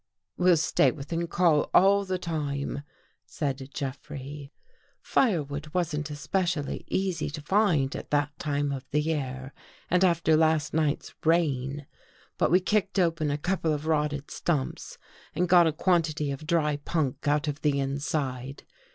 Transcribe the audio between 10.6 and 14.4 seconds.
night's rain. But we kicked open a couple of rotted